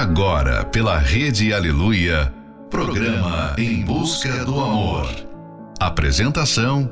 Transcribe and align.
Agora, 0.00 0.64
pela 0.64 0.96
Rede 0.96 1.52
Aleluia, 1.52 2.32
programa 2.70 3.54
Em 3.58 3.82
Busca 3.84 4.46
do 4.46 4.58
Amor. 4.58 5.06
Apresentação: 5.78 6.90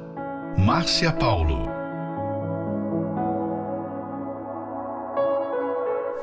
Márcia 0.58 1.10
Paulo. 1.10 1.70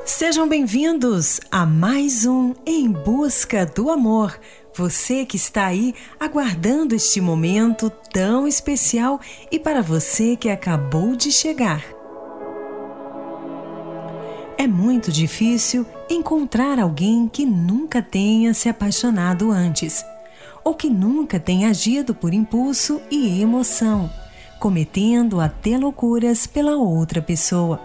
Sejam 0.04 0.48
bem-vindos 0.48 1.40
a 1.50 1.66
mais 1.66 2.24
um 2.24 2.54
Em 2.64 2.92
Busca 2.92 3.66
do 3.66 3.90
Amor. 3.90 4.38
Você 4.72 5.26
que 5.26 5.36
está 5.36 5.66
aí 5.66 5.92
aguardando 6.20 6.94
este 6.94 7.20
momento 7.20 7.90
tão 8.12 8.46
especial 8.46 9.20
e 9.50 9.58
para 9.58 9.82
você 9.82 10.36
que 10.36 10.48
acabou 10.48 11.16
de 11.16 11.32
chegar. 11.32 11.82
É 14.56 14.68
muito 14.68 15.10
difícil 15.10 15.84
encontrar 16.08 16.78
alguém 16.78 17.28
que 17.28 17.44
nunca 17.44 18.00
tenha 18.00 18.54
se 18.54 18.68
apaixonado 18.68 19.50
antes, 19.50 20.04
ou 20.64 20.74
que 20.74 20.88
nunca 20.88 21.38
tenha 21.38 21.68
agido 21.68 22.14
por 22.14 22.32
impulso 22.32 23.00
e 23.10 23.40
emoção, 23.40 24.10
cometendo 24.58 25.40
até 25.40 25.76
loucuras 25.78 26.46
pela 26.46 26.76
outra 26.76 27.20
pessoa. 27.20 27.80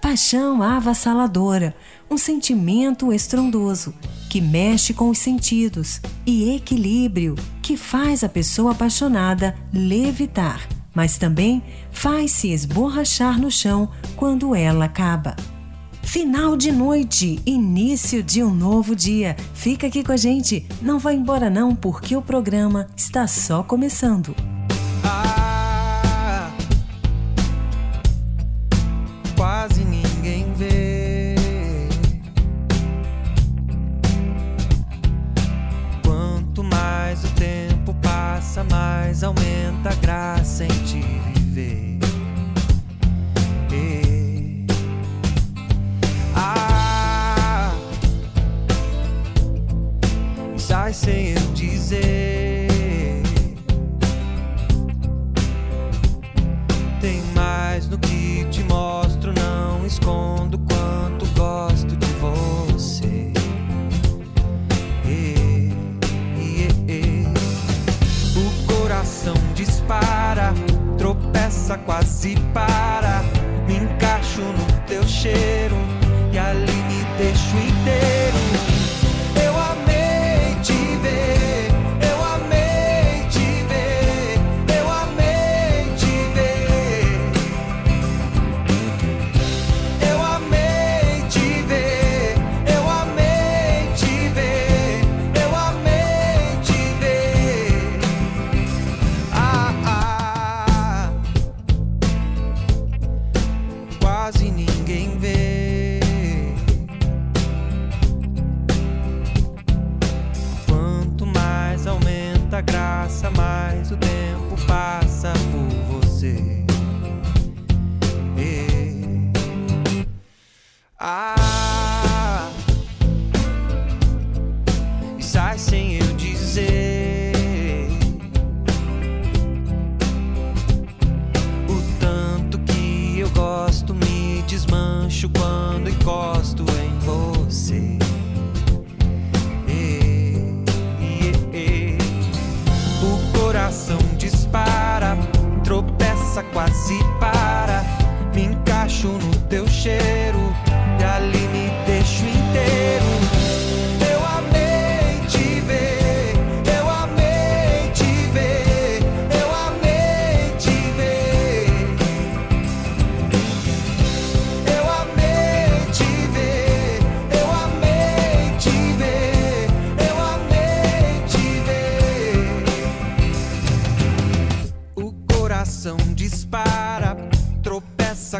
Paixão 0.00 0.62
avassaladora, 0.62 1.74
um 2.10 2.18
sentimento 2.18 3.12
estrondoso 3.12 3.94
que 4.28 4.40
mexe 4.40 4.92
com 4.92 5.08
os 5.08 5.18
sentidos 5.18 6.00
e 6.26 6.54
equilíbrio 6.54 7.34
que 7.62 7.76
faz 7.76 8.24
a 8.24 8.28
pessoa 8.28 8.72
apaixonada 8.72 9.54
levitar, 9.72 10.68
mas 10.94 11.16
também 11.16 11.62
faz 11.90 12.32
se 12.32 12.50
esborrachar 12.50 13.40
no 13.40 13.50
chão 13.50 13.90
quando 14.16 14.54
ela 14.54 14.86
acaba. 14.86 15.36
Final 16.12 16.58
de 16.58 16.70
noite, 16.70 17.40
início 17.46 18.22
de 18.22 18.44
um 18.44 18.52
novo 18.52 18.94
dia. 18.94 19.34
Fica 19.54 19.86
aqui 19.86 20.04
com 20.04 20.12
a 20.12 20.16
gente, 20.18 20.62
não 20.82 20.98
vai 20.98 21.14
embora 21.14 21.48
não, 21.48 21.74
porque 21.74 22.14
o 22.14 22.20
programa 22.20 22.86
está 22.94 23.26
só 23.26 23.62
começando. 23.62 24.36
Ah, 25.02 26.50
quase 29.34 29.86
ninguém 29.86 30.52
vê. 30.52 31.34
Quanto 36.04 36.62
mais 36.62 37.24
o 37.24 37.28
tempo 37.28 37.94
passa, 38.02 38.62
mais 38.64 39.24
aumenta 39.24 39.88
a 39.88 39.94
graça 39.94 40.66
em 40.66 40.84
te 40.84 41.31
sem 50.90 51.28
eu 51.28 51.52
dizer. 51.54 52.66
Tem 57.00 57.22
mais 57.34 57.88
no 57.88 57.96
que 57.98 58.44
te 58.50 58.64
mostro, 58.64 59.32
não 59.32 59.86
escondo 59.86 60.58
quanto 60.58 61.26
gosto 61.38 61.96
de 61.96 62.06
você. 62.14 63.32
E, 65.04 65.70
e, 66.36 66.68
e, 66.88 67.26
o 68.36 68.74
coração 68.74 69.34
dispara, 69.54 70.52
tropeça, 70.98 71.78
quase 71.78 72.34
para. 72.52 73.22
Me 73.68 73.76
encaixo 73.76 74.40
no 74.40 74.80
teu 74.86 75.06
cheiro 75.06 75.61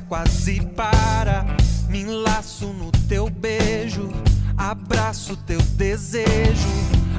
quase 0.00 0.60
para. 0.60 1.44
Me 1.88 2.00
enlaço 2.00 2.66
no 2.68 2.90
teu 3.08 3.28
beijo, 3.28 4.10
abraço 4.56 5.36
teu 5.36 5.60
desejo. 5.76 6.68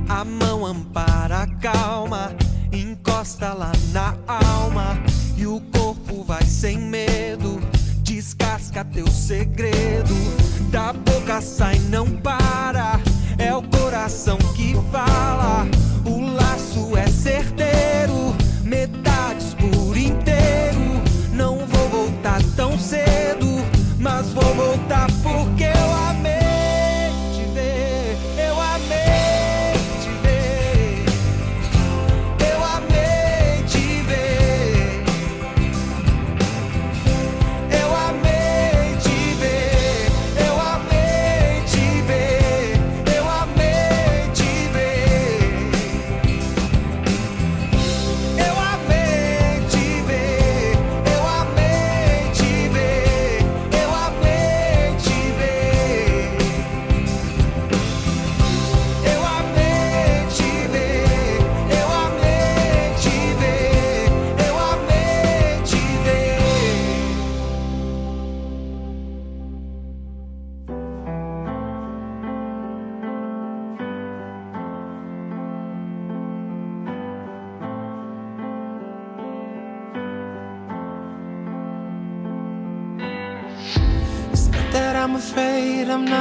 A 0.09 0.25
mão 0.25 0.66
ampara 0.66 1.44
a 1.44 1.47
calma, 1.47 2.31
encosta 2.72 3.53
lá 3.53 3.72
na 3.91 4.16
alma. 4.28 4.97
E 5.38 5.45
o 5.45 5.62
corpo 5.72 6.23
vai 6.23 6.44
sem 6.44 6.78
medo, 6.78 7.59
descasca 8.01 8.83
teu 8.83 9.07
segredo. 9.07 10.16
Da 10.72 10.94
boca 10.94 11.41
sai, 11.41 11.78
não 11.89 12.09
para. 12.09 13.00
É 13.38 13.53
o 13.53 13.62
coração 13.62 14.38
que 14.56 14.73
fala, 14.91 15.67
o 16.06 16.22
laço 16.22 16.97
é 16.97 17.07
certeiro. 17.07 18.35
Metade 18.63 19.12
tão 22.55 22.77
cedo, 22.79 23.47
mas 23.99 24.29
vou 24.29 24.55
voltar 24.55 25.07
porque 25.21 25.72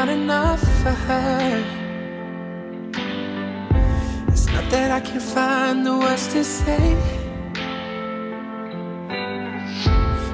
not 0.04 0.14
enough 0.14 0.60
for 0.82 0.90
her. 0.90 1.64
It's 4.32 4.46
not 4.48 4.68
that 4.70 4.90
I 4.90 4.98
can 4.98 5.20
find 5.20 5.86
the 5.86 5.96
words 5.96 6.26
to 6.32 6.42
say. 6.42 6.96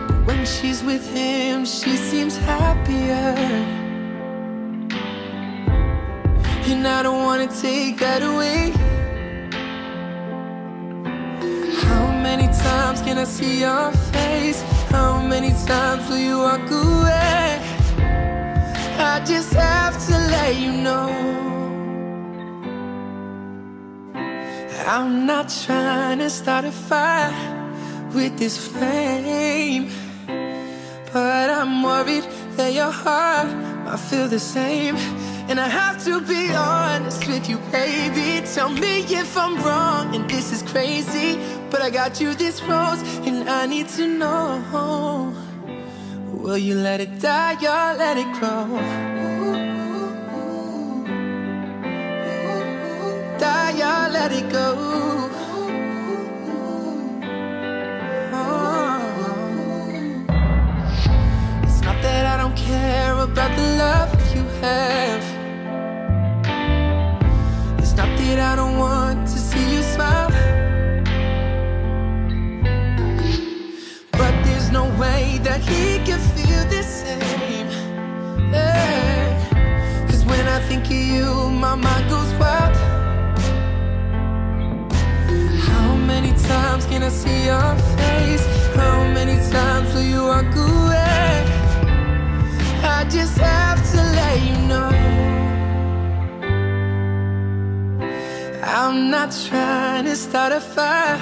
But 0.09 0.21
when 0.27 0.47
she's 0.47 0.83
with 0.83 1.05
him, 1.13 1.67
she 1.67 1.97
seems 1.97 2.39
happier. 2.39 3.35
And 6.71 6.87
I 6.87 7.03
don't 7.03 7.23
wanna 7.29 7.49
take 7.49 7.99
that 7.99 8.23
away. 8.23 8.73
How 11.85 12.07
many 12.27 12.47
times 12.69 13.03
can 13.03 13.19
I 13.19 13.25
see 13.25 13.61
your 13.67 13.93
face? 14.13 14.63
How 14.89 15.21
many 15.21 15.51
times 15.67 16.09
will 16.09 16.23
you 16.29 16.39
walk 16.39 16.71
away? 16.71 17.48
I 19.19 19.25
just 19.25 19.53
have 19.55 19.99
to 20.07 20.13
let 20.13 20.55
you 20.55 20.71
know. 20.71 21.09
I'm 24.87 25.27
not 25.27 25.53
trying 25.65 26.21
to 26.21 26.31
start 26.31 26.65
a 26.65 26.71
fire 26.71 27.35
with 28.15 28.39
this 28.39 28.57
flame 28.57 29.91
But 31.13 31.51
I'm 31.51 31.83
worried 31.83 32.27
that 32.57 32.73
your 32.73 32.93
heart 32.93 33.49
might 33.85 33.99
feel 33.99 34.29
the 34.29 34.39
same. 34.39 34.95
And 35.49 35.59
I 35.59 35.69
have 35.69 35.99
to 36.05 36.21
be 36.21 36.55
honest 36.55 37.27
with 37.27 37.49
you, 37.49 37.59
baby. 37.73 38.47
Tell 38.55 38.69
me 38.69 39.01
if 39.01 39.37
I'm 39.37 39.57
wrong 39.65 40.15
and 40.15 40.31
this 40.31 40.53
is 40.53 40.63
crazy 40.63 41.41
But 41.71 41.83
I 41.83 41.91
got 41.91 42.21
you 42.21 42.35
this 42.35 42.63
rose 42.63 43.03
and 43.27 43.51
I 43.51 43.67
need 43.67 43.89
to 43.99 44.07
know 44.07 44.63
Will 46.49 46.57
you 46.57 46.77
let 46.77 46.99
it 47.03 47.21
die 47.21 47.57
or 47.57 47.95
let 47.99 48.17
it 48.17 48.33
grow? 48.33 48.65
Die 53.39 53.81
or 53.91 54.09
let 54.09 54.33
it 54.33 54.49
go? 54.51 54.75
Oh. 58.33 58.99
It's 61.65 61.83
not 61.83 62.01
that 62.01 62.25
I 62.25 62.37
don't 62.39 62.57
care 62.57 63.13
about 63.13 63.55
the 63.55 63.67
love 63.85 64.11
you 64.35 64.45
have. 64.63 65.25
It's 67.79 67.93
not 67.93 68.09
that 68.17 68.39
I 68.39 68.57
don't 68.57 68.79
want 68.79 69.08
he 75.63 75.99
can 76.05 76.21
feel 76.35 76.65
the 76.75 76.83
same. 76.83 77.69
Yeah. 78.53 80.07
Cause 80.09 80.25
when 80.25 80.47
I 80.47 80.61
think 80.69 80.85
of 80.87 80.93
you, 80.93 81.51
my 81.51 81.75
mind 81.75 82.09
goes 82.11 82.33
wild. 82.41 82.75
How 85.69 85.97
many 85.97 86.33
times 86.53 86.87
can 86.87 87.03
I 87.03 87.09
see 87.09 87.47
your 87.47 87.75
face? 87.99 88.45
How 88.77 89.05
many 89.17 89.37
times 89.51 89.95
will 89.95 90.09
you 90.15 90.23
walk 90.23 90.55
away? 90.55 91.45
I 92.83 93.05
just 93.11 93.39
have 93.39 93.81
to 93.93 93.97
let 94.19 94.37
you 94.47 94.57
know. 94.69 94.91
I'm 98.63 99.11
not 99.11 99.31
trying 99.49 100.05
to 100.05 100.17
start 100.17 100.53
a 100.53 100.61
fire 100.61 101.19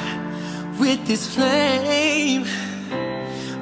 with 0.79 1.07
this 1.07 1.35
flame. 1.35 2.45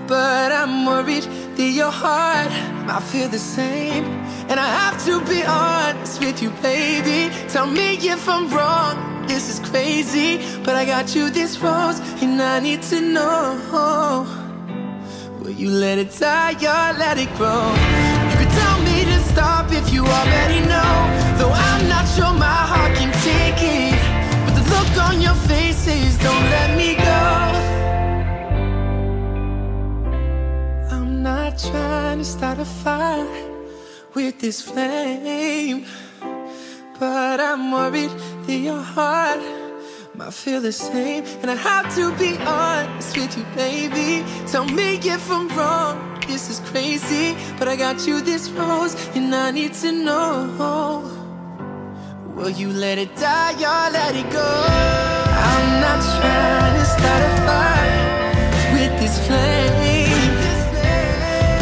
But 0.07 0.53
I'm 0.53 0.85
worried 0.85 1.25
that 1.57 1.71
your 1.71 1.91
heart 1.91 2.51
might 2.87 3.03
feel 3.03 3.29
the 3.29 3.39
same. 3.39 4.05
And 4.51 4.61
I 4.61 4.67
have 4.67 5.03
to 5.07 5.21
be 5.25 5.43
honest 5.45 6.21
with 6.21 6.43
you, 6.43 6.51
baby. 6.61 7.35
Tell 7.49 7.67
me 7.67 7.97
if 7.97 8.29
I'm 8.29 8.49
wrong. 8.51 9.27
This 9.27 9.49
is 9.49 9.59
crazy. 9.71 10.45
But 10.63 10.77
I 10.77 10.85
got 10.85 11.15
you 11.15 11.31
this 11.31 11.59
rose, 11.59 12.01
and 12.23 12.41
I 12.43 12.61
need 12.61 12.83
to 12.93 13.01
know. 13.01 14.27
Will 15.41 15.51
you 15.51 15.71
let 15.71 15.97
it 15.99 16.11
die 16.19 16.53
or 16.53 16.99
let 16.99 17.17
it 17.17 17.33
grow? 17.37 17.73
You 18.31 18.37
could 18.41 18.55
tell 18.61 18.79
me 18.89 19.05
to 19.05 19.19
stop 19.33 19.73
if 19.73 19.93
you 19.93 20.05
already 20.05 20.61
know. 20.73 20.95
Though 21.39 21.55
I'm 21.69 21.89
not 21.89 22.07
sure 22.15 22.33
my 22.33 22.63
heart 22.73 22.95
can 22.99 23.13
take 23.31 23.61
it. 23.61 23.97
But 24.45 24.55
the 24.59 24.65
look 24.75 24.93
on 25.09 25.21
your 25.23 25.39
face 25.49 25.77
says, 25.77 26.19
don't 26.19 26.45
let 26.51 26.69
me 26.71 26.74
trying 31.59 32.19
to 32.19 32.25
start 32.25 32.59
a 32.59 32.65
fire 32.65 33.27
with 34.15 34.41
this 34.41 34.61
flame. 34.63 35.87
But 36.99 37.41
I'm 37.41 37.71
worried 37.71 38.11
that 38.47 38.57
your 38.57 38.81
heart 38.81 39.41
might 40.15 40.33
feel 40.33 40.61
the 40.61 40.73
same. 40.73 41.25
And 41.43 41.51
I 41.51 41.55
have 41.55 41.95
to 41.97 42.15
be 42.17 42.37
honest 42.39 43.17
with 43.17 43.37
you, 43.37 43.45
baby. 43.55 44.25
Tell 44.47 44.65
me 44.65 44.97
if 44.97 45.31
I'm 45.31 45.49
wrong. 45.57 46.21
This 46.27 46.51
is 46.51 46.61
crazy. 46.71 47.37
But 47.59 47.69
I 47.69 47.77
got 47.77 48.07
you 48.07 48.21
this 48.21 48.51
rose, 48.51 48.95
and 49.15 49.35
I 49.35 49.51
need 49.51 49.75
to 49.75 49.93
know. 49.93 51.11
Will 52.35 52.51
you 52.51 52.71
let 52.71 52.99
it 52.99 53.15
die 53.17 53.55
or 53.55 53.93
let 53.93 54.15
it 54.15 54.31
go? 54.33 54.51
I'm 55.47 55.81
not 55.81 56.01
trying 56.19 56.75
to 56.81 56.85
start 56.85 57.23
a 57.29 57.33
fire 57.47 58.73
with 58.75 59.01
this 59.01 59.27
flame. 59.27 59.84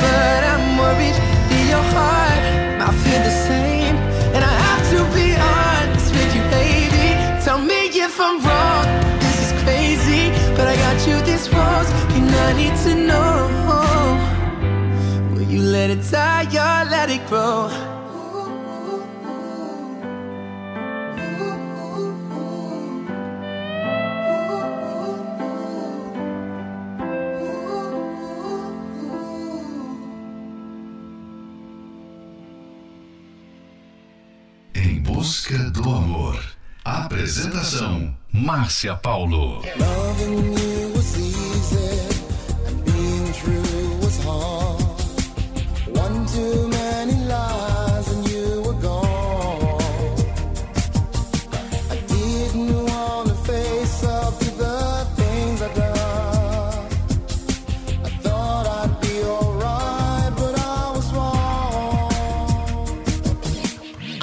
But 0.05 0.41
I'm 0.53 0.65
worried 0.83 1.17
that 1.51 1.65
your 1.73 1.87
heart 1.95 2.45
might 2.81 2.97
feel 3.03 3.23
the 3.31 3.37
same. 3.49 3.97
And 4.35 4.43
I 4.53 4.55
have 4.67 4.85
to 4.93 4.99
be 5.17 5.29
honest 5.53 6.09
with 6.17 6.31
you, 6.37 6.43
baby. 6.59 7.07
Tell 7.45 7.61
me 7.71 7.81
if 8.07 8.17
I'm 8.27 8.37
wrong. 8.47 8.87
This 9.25 9.39
is 9.47 9.53
crazy. 9.63 10.25
But 10.57 10.67
I 10.73 10.75
got 10.85 10.99
you 11.07 11.17
this 11.31 11.45
rose, 11.55 11.91
and 12.17 12.31
I 12.49 12.51
need 12.61 12.77
to 12.87 12.93
know. 13.09 13.33
Will 15.33 15.49
you 15.55 15.63
let 15.77 15.89
it 15.91 16.03
die 16.11 16.47
or 16.67 16.91
let 16.91 17.09
it 17.11 17.27
grow? 17.29 17.92
Busca 35.33 35.57
do 35.71 35.89
amor. 35.89 36.39
Apresentação: 36.85 38.15
Márcia 38.31 38.95
Paulo. 38.97 39.63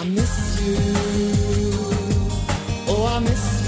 Miss. 0.05 0.98
promise. 3.19 3.58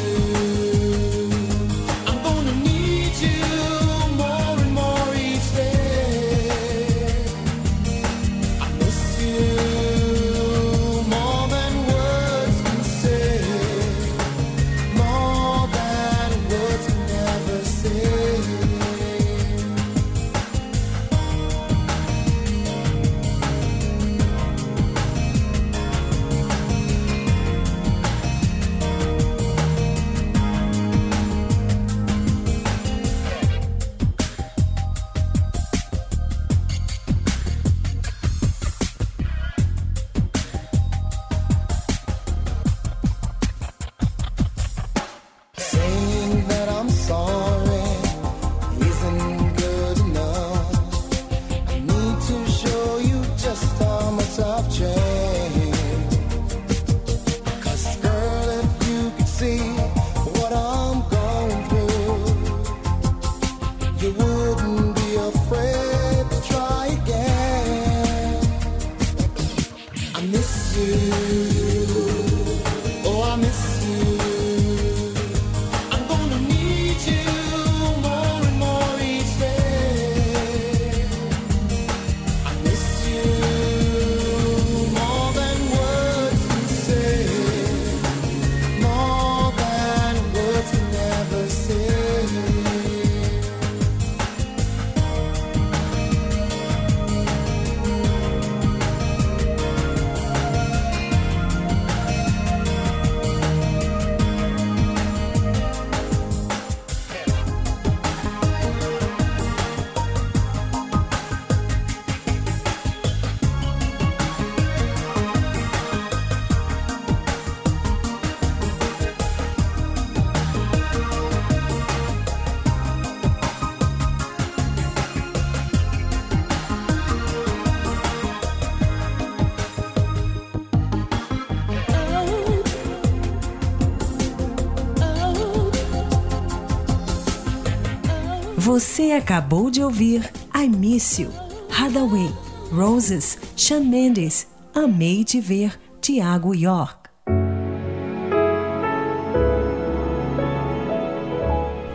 Você 139.11 139.17
acabou 139.17 139.69
de 139.69 139.83
ouvir 139.83 140.31
I 140.55 140.69
Miss 140.69 141.19
You, 141.19 141.31
Hathaway, 141.69 142.33
Roses, 142.71 143.37
Shawn 143.57 143.83
Mendes, 143.83 144.47
Amei 144.73 145.25
Te 145.25 145.41
Ver, 145.41 145.77
Tiago 145.99 146.55
York. 146.55 147.09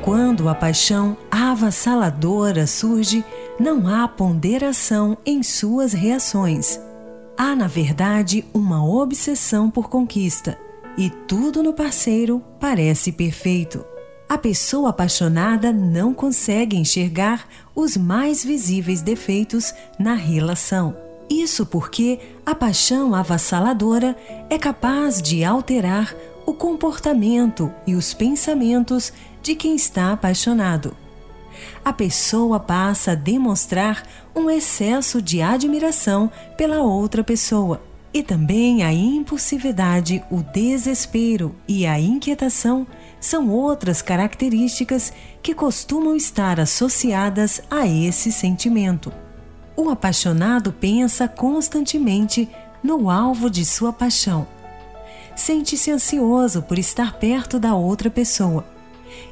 Quando 0.05 0.47
a 0.47 0.55
paixão 0.55 1.17
avassaladora 1.31 2.67
surge, 2.67 3.25
não 3.59 3.89
há 3.89 4.07
ponderação 4.07 5.17
em 5.25 5.43
suas 5.43 5.95
reações. 5.95 6.79
Há, 7.35 7.57
na 7.57 7.67
verdade, 7.67 8.45
uma 8.53 8.87
obsessão 8.87 9.71
por 9.71 9.89
conquista, 9.89 10.59
e 10.99 11.09
tudo 11.09 11.63
no 11.63 11.73
parceiro 11.73 12.43
parece 12.61 13.11
perfeito. 13.11 13.96
A 14.29 14.37
pessoa 14.37 14.91
apaixonada 14.91 15.73
não 15.73 16.13
consegue 16.13 16.77
enxergar 16.77 17.47
os 17.77 17.97
mais 17.97 18.45
visíveis 18.45 19.01
defeitos 19.01 19.73
na 20.01 20.15
relação. 20.15 20.97
Isso 21.31 21.65
porque 21.65 22.19
a 22.45 22.53
paixão 22.53 23.15
avassaladora 23.15 24.17
é 24.51 24.59
capaz 24.59 25.23
de 25.23 25.45
alterar 25.45 26.13
o 26.45 26.53
comportamento 26.53 27.73
e 27.87 27.95
os 27.95 28.13
pensamentos 28.13 29.13
de 29.43 29.55
quem 29.55 29.77
está 29.77 30.13
apaixonado. 30.13 30.97
A 31.85 31.93
pessoa 31.93 32.59
passa 32.59 33.13
a 33.13 33.15
demonstrar 33.15 34.03
um 34.35 34.51
excesso 34.51 35.23
de 35.23 35.41
admiração 35.41 36.31
pela 36.57 36.81
outra 36.81 37.23
pessoa 37.23 37.81
e 38.13 38.23
também 38.23 38.83
a 38.83 38.93
impulsividade, 38.93 40.23
o 40.31 40.43
desespero 40.43 41.55
e 41.69 41.87
a 41.87 41.99
inquietação 42.01 42.87
são 43.21 43.49
outras 43.49 44.03
características 44.03 45.13
que 45.43 45.55
costumam 45.55 46.17
estar 46.17 46.61
associadas 46.61 47.63
a 47.71 47.87
esse 47.87 48.31
sentimento. 48.31 49.13
O 49.77 49.91
apaixonado 49.91 50.73
pensa 50.73 51.29
constantemente 51.29 52.49
no 52.83 53.11
alvo 53.11 53.51
de 53.51 53.65
sua 53.65 53.93
paixão. 53.93 54.47
Sente-se 55.35 55.91
ansioso 55.91 56.63
por 56.63 56.79
estar 56.79 57.19
perto 57.19 57.59
da 57.59 57.75
outra 57.75 58.11
pessoa 58.11 58.65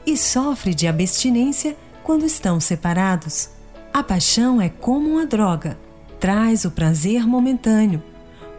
e 0.07 0.17
sofre 0.17 0.75
de 0.75 0.87
abstinência 0.87 1.77
quando 2.03 2.27
estão 2.27 2.61
separados. 2.61 3.51
A 3.93 4.03
paixão 4.03 4.61
é 4.61 4.69
como 4.69 5.09
uma 5.09 5.25
droga, 5.25 5.79
traz 6.21 6.65
o 6.65 6.71
prazer 6.71 7.27
momentâneo, 7.27 8.03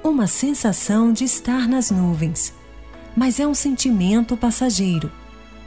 uma 0.04 0.28
sensação 0.28 1.12
de 1.12 1.24
estar 1.24 1.68
nas 1.68 1.92
nuvens, 1.92 2.54
mas 3.16 3.40
é 3.40 3.48
um 3.48 3.54
sentimento 3.54 4.36
passageiro 4.36 5.12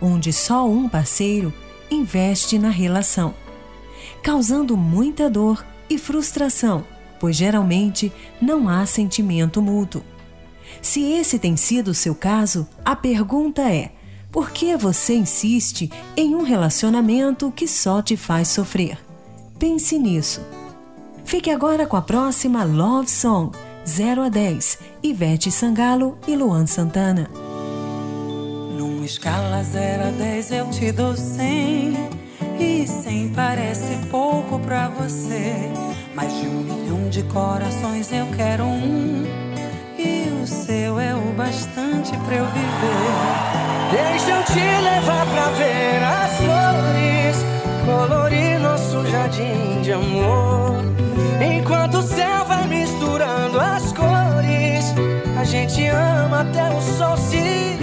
onde 0.00 0.32
só 0.32 0.68
um 0.68 0.88
parceiro 0.88 1.52
investe 1.90 2.58
na 2.58 2.70
relação, 2.70 3.34
causando 4.22 4.76
muita 4.76 5.28
dor 5.28 5.64
e 5.88 5.98
frustração, 5.98 6.84
pois 7.18 7.36
geralmente 7.36 8.12
não 8.40 8.68
há 8.68 8.84
sentimento 8.86 9.60
mútuo. 9.60 10.02
Se 10.82 11.02
esse 11.02 11.38
tem 11.38 11.56
sido 11.56 11.88
o 11.88 11.94
seu 11.94 12.14
caso, 12.14 12.68
a 12.84 12.94
pergunta 12.94 13.62
é: 13.62 13.92
por 14.30 14.50
que 14.50 14.76
você 14.76 15.14
insiste 15.14 15.90
em 16.16 16.34
um 16.34 16.42
relacionamento 16.42 17.50
que 17.50 17.66
só 17.66 18.02
te 18.02 18.16
faz 18.16 18.48
sofrer? 18.48 18.98
Pense 19.58 19.98
nisso. 19.98 20.40
Fique 21.24 21.50
agora 21.50 21.86
com 21.86 21.96
a 21.96 22.02
próxima 22.02 22.64
Love 22.64 23.10
Song 23.10 23.56
0 23.88 24.22
a 24.22 24.28
10, 24.28 24.78
Ivete 25.02 25.50
Sangalo 25.50 26.18
e 26.26 26.36
Luan 26.36 26.66
Santana. 26.66 27.28
Escala 29.08 29.64
0 29.64 30.08
a 30.08 30.10
10 30.10 30.52
eu 30.52 30.68
te 30.68 30.92
dou 30.92 31.16
100 31.16 31.96
E 32.60 32.86
100 32.86 33.30
parece 33.30 33.96
pouco 34.10 34.58
pra 34.58 34.90
você. 34.90 35.72
Mais 36.14 36.30
de 36.38 36.46
um 36.46 36.60
milhão 36.60 37.08
de 37.08 37.22
corações 37.22 38.12
eu 38.12 38.26
quero 38.36 38.64
um. 38.64 39.24
E 39.98 40.28
o 40.42 40.46
seu 40.46 41.00
é 41.00 41.14
o 41.14 41.32
bastante 41.32 42.14
pra 42.18 42.36
eu 42.36 42.44
viver. 42.44 43.90
Deixa 43.90 44.30
eu 44.30 44.44
te 44.44 44.82
levar 44.82 45.26
pra 45.26 45.48
ver 45.52 46.02
as 46.04 46.36
flores. 46.36 47.36
Colorir 47.86 48.60
nosso 48.60 49.10
jardim 49.10 49.80
de 49.80 49.92
amor. 49.94 50.84
Enquanto 51.40 51.94
o 51.94 52.02
céu 52.02 52.44
vai 52.44 52.67
as 53.60 53.92
cores 53.92 54.94
A 55.38 55.44
gente 55.44 55.86
ama 55.88 56.40
até 56.40 56.70
o 56.70 56.80
sol 56.80 57.16
se 57.16 57.78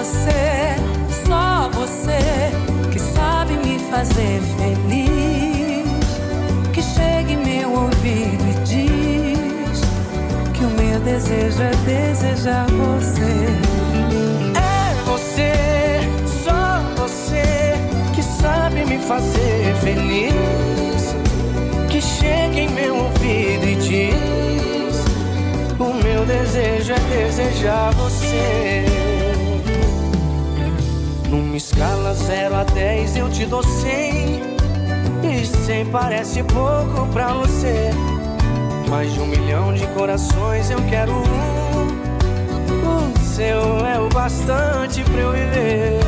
você, 0.00 0.76
só 1.26 1.68
você 1.70 2.50
que 2.90 2.98
sabe 2.98 3.54
me 3.54 3.78
fazer 3.90 4.40
feliz. 4.56 5.86
Que 6.72 6.82
chegue 6.82 7.36
meu 7.36 7.70
ouvido 7.72 8.44
e 8.48 8.54
diz 8.64 9.80
que 10.54 10.64
o 10.64 10.70
meu 10.70 11.00
desejo 11.00 11.62
é 11.62 11.70
desejar 11.84 12.66
você. 12.66 13.46
É 14.56 15.04
você, 15.04 15.52
só 16.44 16.80
você 16.96 17.74
que 18.14 18.22
sabe 18.22 18.86
me 18.86 18.98
fazer 18.98 19.74
feliz. 19.82 20.99
Chegue 22.20 22.60
em 22.60 22.68
meu 22.68 22.96
ouvido 22.96 23.66
e 23.66 23.74
diz: 23.76 25.04
O 25.78 25.94
meu 25.94 26.26
desejo 26.26 26.92
é 26.92 26.98
desejar 26.98 27.92
você. 27.94 28.84
Numa 31.30 31.56
escala 31.56 32.12
0 32.12 32.56
a 32.56 32.64
10 32.64 33.16
eu 33.16 33.30
te 33.30 33.46
dou 33.46 33.62
100 33.62 34.42
E 35.22 35.46
100 35.46 35.86
parece 35.86 36.42
pouco 36.42 37.06
pra 37.12 37.32
você 37.34 37.90
Mais 38.88 39.12
de 39.12 39.20
um 39.20 39.26
milhão 39.26 39.72
de 39.72 39.86
corações 39.88 40.68
eu 40.70 40.82
quero 40.90 41.12
um 41.12 41.86
O 43.12 43.18
seu 43.20 43.86
é 43.86 44.00
o 44.00 44.08
bastante 44.08 45.04
pra 45.04 45.20
eu 45.20 45.32
viver 45.32 46.00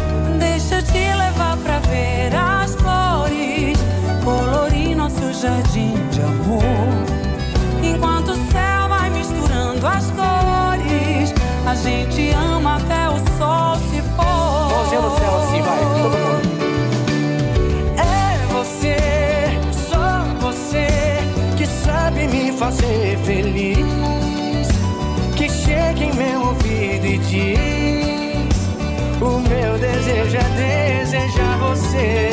ser 22.72 23.18
feliz. 23.24 24.68
Que 25.36 25.48
chegue 25.48 26.04
em 26.04 26.14
meu 26.14 26.40
ouvido 26.40 27.06
e 27.06 27.18
diz: 27.18 28.56
O 29.20 29.40
meu 29.48 29.78
desejo 29.78 30.36
é 30.36 31.00
desejar 31.00 31.58
você. 31.58 32.30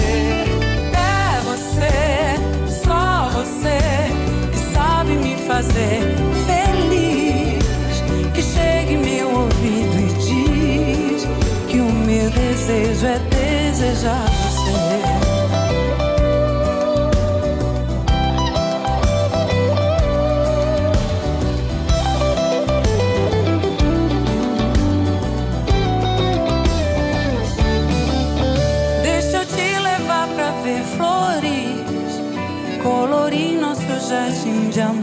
É 0.94 1.42
você, 1.44 2.82
só 2.84 3.30
você, 3.30 3.80
que 4.52 4.74
sabe 4.74 5.12
me 5.14 5.36
fazer 5.48 6.02
feliz. 6.48 7.64
Que 8.34 8.42
chegue 8.42 8.94
em 8.94 8.98
meu 8.98 9.30
ouvido 9.30 10.00
e 10.00 10.14
diz: 10.26 11.28
Que 11.68 11.80
o 11.80 11.92
meu 11.92 12.30
desejo 12.30 13.06
é 13.06 13.20
desejar 13.30 14.39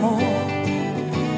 amor. 0.07 0.21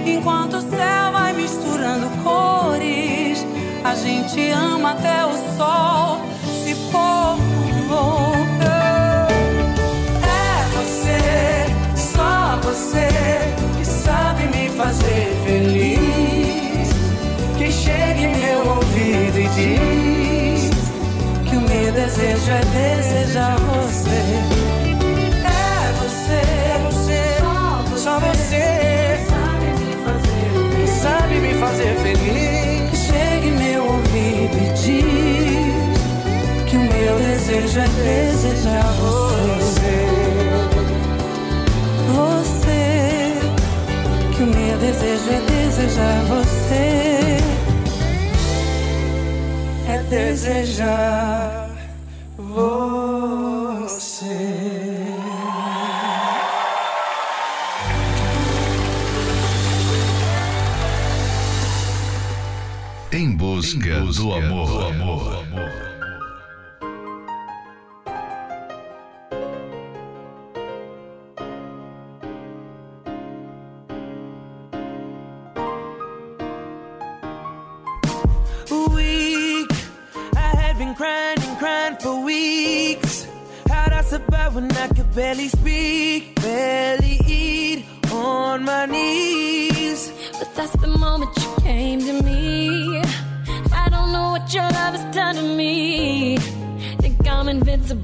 Enquanto 0.07 0.55
o 0.55 0.61
céu 0.61 1.13
vai 1.13 1.33
misturando 1.33 2.09
cores, 2.23 3.47
a 3.85 3.95
gente 3.95 4.51
ama 4.51 4.93
até 4.93 5.25
o 5.25 5.33
sol 5.57 6.21
se 6.65 6.75
pôr. 6.91 7.39
É 10.23 10.69
você, 10.77 11.67
só 11.97 12.59
você, 12.63 13.09
que 13.79 13.85
sabe 13.85 14.45
me 14.45 14.69
fazer 14.71 15.37
feliz. 15.45 16.89
Que 17.57 17.73
chega 17.73 18.21
em 18.21 18.37
meu 18.37 18.75
ouvido 18.77 19.39
e 19.39 19.49
diz 19.49 20.71
que 21.49 21.57
o 21.57 21.61
meu 21.61 21.93
desejo 21.93 22.51
é 22.51 22.65
desejar 22.65 23.57
você. 23.59 23.88
fazer 31.69 31.95
feliz. 31.97 32.99
chegue 33.07 33.51
meu 33.51 33.85
ouvido 33.85 34.57
e 34.57 34.69
diz 34.73 36.65
que 36.67 36.77
o 36.77 36.81
meu 36.81 37.19
desejo 37.19 37.81
é 37.81 37.89
desejar 37.89 38.93
você. 38.95 39.99
Você, 42.15 43.39
que 44.35 44.43
o 44.43 44.47
meu 44.47 44.79
desejo 44.79 45.31
é 45.31 45.41
desejar 45.51 46.25
você. 46.25 47.39
É 49.89 50.03
desejar. 50.09 51.68
Deus 64.09 64.21
amor, 64.21 64.65
amor. 64.89 65.45
Weak, 78.97 79.71
I 80.35 80.57
had 80.57 80.79
been 80.79 80.95
crying 80.95 81.39
and 81.43 81.59
crying 81.59 81.97
for 82.01 82.25
weeks. 82.25 83.27
How'd 83.69 83.93
I 83.93 84.01
survive 84.01 84.55
when 84.55 84.73
I 84.73 84.89
could 84.89 85.15
barely 85.15 85.49
speak? 85.49 85.98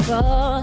Oh. 0.06 0.53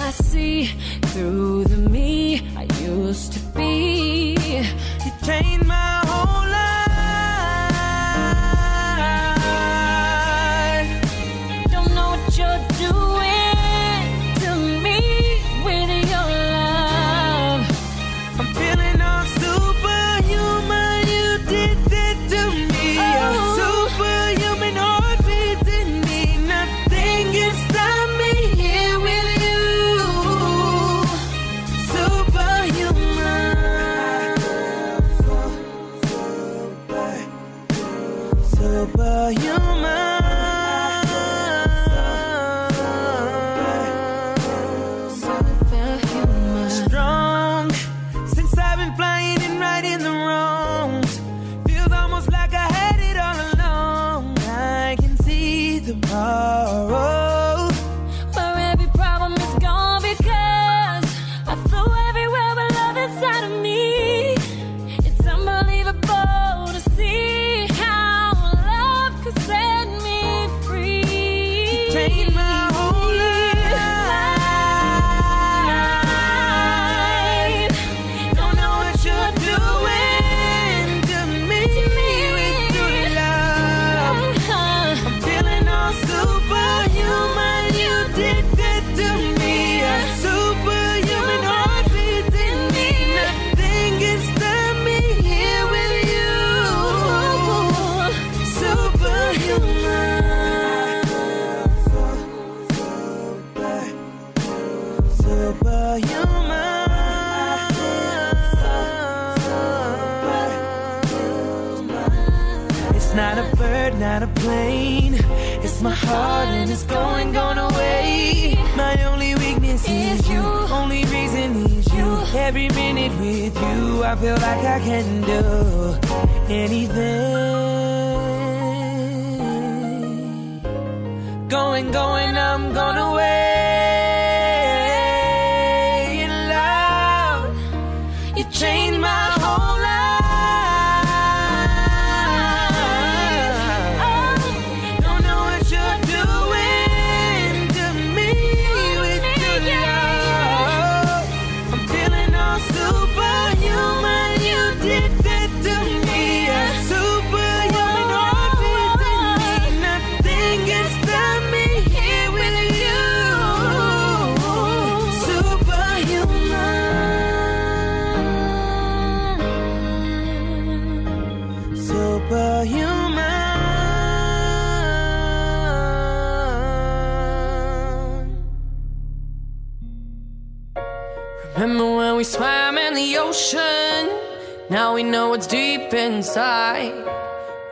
Now 184.72 184.94
we 184.94 185.04
know 185.04 185.28
what's 185.28 185.48
deep 185.48 185.94
inside. 185.94 186.94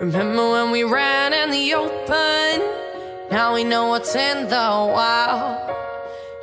Remember 0.01 0.51
when 0.51 0.69
we 0.69 0.83
ran 0.83 1.31
in 1.31 1.49
the 1.49 1.73
open? 1.73 2.59
Now 3.31 3.53
we 3.53 3.63
know 3.63 3.87
what's 3.87 4.13
in 4.15 4.49
the 4.49 4.69
wild. 4.95 5.71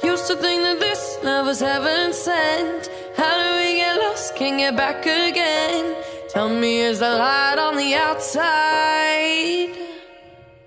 Used 0.02 0.26
to 0.28 0.34
think 0.34 0.62
that 0.62 0.80
this 0.80 1.18
love 1.22 1.44
was 1.44 1.60
heaven 1.60 2.14
sent. 2.14 2.88
How 3.18 3.34
do 3.36 3.48
we 3.62 3.76
get 3.76 3.98
lost? 3.98 4.34
Can't 4.34 4.56
get 4.56 4.74
back 4.78 5.02
again. 5.02 5.94
Tell 6.30 6.48
me, 6.48 6.80
is 6.80 7.00
the 7.00 7.10
light 7.10 7.58
on 7.58 7.76
the 7.76 7.94
outside? 7.94 9.76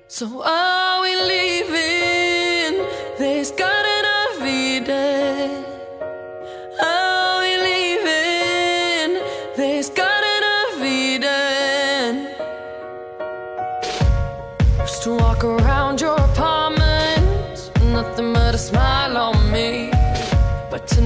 So 0.08 0.44
are 0.46 1.02
we 1.02 1.16
leaving 1.16 2.86
this 3.18 3.50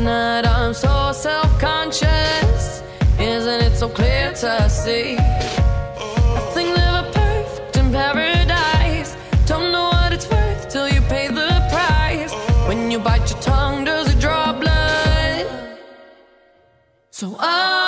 Tonight 0.03 0.45
I'm 0.45 0.73
so 0.73 1.13
self 1.13 1.57
conscious. 1.61 2.83
Isn't 3.17 3.61
it 3.63 3.73
so 3.77 3.87
clear 3.87 4.33
to 4.33 4.69
see? 4.69 5.15
Nothing's 5.15 6.77
ever 6.77 7.09
perfect 7.13 7.77
in 7.77 7.89
paradise. 7.89 9.15
Don't 9.45 9.71
know 9.71 9.87
what 9.93 10.11
it's 10.11 10.29
worth 10.29 10.67
till 10.67 10.89
you 10.89 10.99
pay 11.03 11.29
the 11.29 11.47
price. 11.71 12.33
When 12.67 12.91
you 12.91 12.99
bite 12.99 13.29
your 13.31 13.39
tongue, 13.39 13.85
does 13.85 14.13
it 14.13 14.19
draw 14.19 14.51
blood? 14.51 15.47
So 17.11 17.37
are 17.39 17.82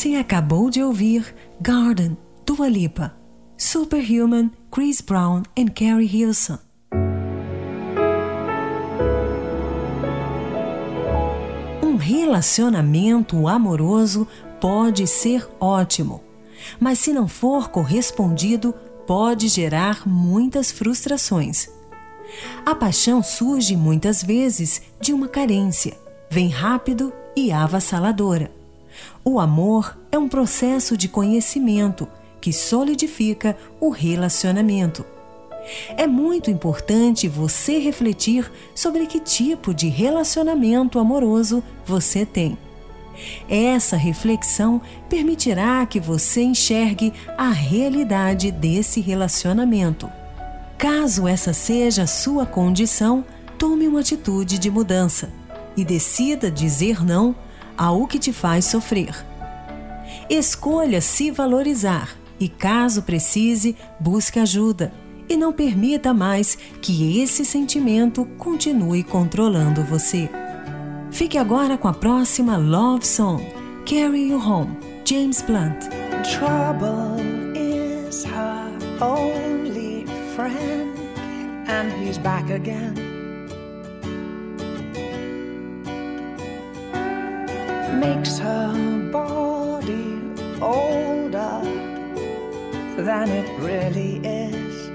Você 0.00 0.14
acabou 0.14 0.70
de 0.70 0.82
ouvir 0.82 1.34
Garden, 1.60 2.16
Dua 2.46 2.70
Lipa, 2.70 3.14
Superhuman, 3.58 4.50
Chris 4.70 5.02
Brown 5.02 5.42
e 5.54 5.68
Carrie 5.68 6.06
Hilson. 6.06 6.58
Um 11.82 11.96
relacionamento 11.96 13.46
amoroso 13.46 14.26
pode 14.58 15.06
ser 15.06 15.46
ótimo, 15.60 16.24
mas 16.80 16.98
se 16.98 17.12
não 17.12 17.28
for 17.28 17.68
correspondido, 17.68 18.74
pode 19.06 19.48
gerar 19.48 20.08
muitas 20.08 20.72
frustrações. 20.72 21.68
A 22.64 22.74
paixão 22.74 23.22
surge 23.22 23.76
muitas 23.76 24.22
vezes 24.22 24.80
de 24.98 25.12
uma 25.12 25.28
carência, 25.28 25.94
vem 26.30 26.48
rápido 26.48 27.12
e 27.36 27.52
avassaladora. 27.52 28.59
O 29.24 29.38
amor 29.38 29.98
é 30.10 30.18
um 30.18 30.28
processo 30.28 30.96
de 30.96 31.08
conhecimento 31.08 32.08
que 32.40 32.52
solidifica 32.52 33.56
o 33.80 33.90
relacionamento. 33.90 35.04
É 35.96 36.06
muito 36.06 36.50
importante 36.50 37.28
você 37.28 37.78
refletir 37.78 38.50
sobre 38.74 39.06
que 39.06 39.20
tipo 39.20 39.74
de 39.74 39.88
relacionamento 39.88 40.98
amoroso 40.98 41.62
você 41.84 42.24
tem. 42.24 42.56
Essa 43.48 43.96
reflexão 43.96 44.80
permitirá 45.08 45.84
que 45.84 46.00
você 46.00 46.42
enxergue 46.42 47.12
a 47.36 47.50
realidade 47.50 48.50
desse 48.50 49.00
relacionamento. 49.00 50.10
Caso 50.78 51.28
essa 51.28 51.52
seja 51.52 52.04
a 52.04 52.06
sua 52.06 52.46
condição, 52.46 53.22
tome 53.58 53.86
uma 53.86 54.00
atitude 54.00 54.58
de 54.58 54.70
mudança 54.70 55.30
e 55.76 55.84
decida 55.84 56.50
dizer 56.50 57.04
não 57.04 57.36
ao 57.80 58.06
que 58.06 58.18
te 58.18 58.30
faz 58.30 58.66
sofrer. 58.66 59.24
Escolha 60.28 61.00
se 61.00 61.30
valorizar 61.30 62.10
e, 62.38 62.46
caso 62.46 63.02
precise, 63.04 63.74
busque 63.98 64.38
ajuda 64.38 64.92
e 65.26 65.34
não 65.34 65.50
permita 65.50 66.12
mais 66.12 66.58
que 66.82 67.22
esse 67.22 67.42
sentimento 67.42 68.26
continue 68.36 69.02
controlando 69.02 69.82
você. 69.82 70.28
Fique 71.10 71.38
agora 71.38 71.78
com 71.78 71.88
a 71.88 71.94
próxima 71.94 72.58
Love 72.58 73.06
Song, 73.06 73.42
Carry 73.86 74.28
You 74.28 74.38
Home, 74.38 74.76
James 75.06 75.40
Blunt. 75.40 75.88
Trouble 76.38 77.16
is 77.56 78.24
her 78.26 78.70
only 79.00 80.04
friend, 80.36 80.98
and 81.66 81.90
he's 82.04 82.18
back 82.18 82.52
again. 82.52 83.09
Makes 87.98 88.38
her 88.38 89.10
body 89.10 90.20
older 90.60 91.60
than 92.96 93.28
it 93.28 93.48
really 93.58 94.16
is. 94.24 94.88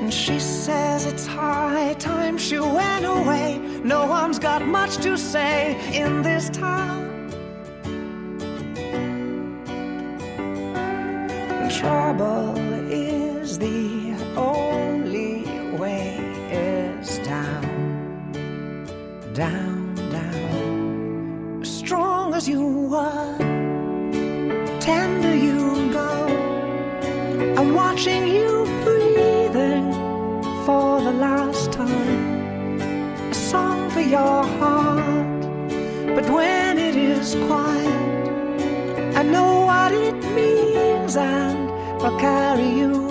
And 0.00 0.12
she 0.12 0.38
says 0.40 1.06
it's 1.06 1.26
high 1.26 1.94
time 1.98 2.38
she 2.38 2.58
went 2.58 3.04
away. 3.04 3.58
No 3.84 4.06
one's 4.06 4.38
got 4.38 4.66
much 4.66 4.96
to 4.98 5.16
say 5.16 5.76
in 5.94 6.22
this 6.22 6.50
town. 6.50 7.06
Trouble 11.70 12.56
is 12.90 13.07
down, 19.38 19.94
down. 20.10 21.60
Strong 21.64 22.34
as 22.34 22.48
you 22.48 22.60
were, 22.92 23.38
tender 24.80 25.32
you 25.32 25.92
go. 25.92 26.10
I'm 27.56 27.72
watching 27.72 28.26
you 28.26 28.64
breathing 28.82 29.92
for 30.66 31.00
the 31.00 31.12
last 31.12 31.70
time. 31.70 32.80
A 33.30 33.34
song 33.34 33.88
for 33.90 34.00
your 34.00 34.42
heart, 34.58 35.42
but 36.16 36.28
when 36.28 36.76
it 36.76 36.96
is 36.96 37.36
quiet, 37.46 39.16
I 39.16 39.22
know 39.22 39.66
what 39.66 39.92
it 39.92 40.16
means 40.34 41.16
and 41.16 41.70
I'll 42.02 42.18
carry 42.18 42.70
you 42.80 43.07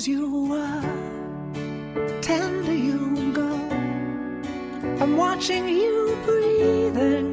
as 0.00 0.08
you 0.08 0.50
are, 0.54 0.82
tender 2.22 2.72
you 2.72 3.32
go. 3.34 3.52
I'm 4.98 5.14
watching 5.18 5.68
you 5.68 6.16
breathing 6.24 7.29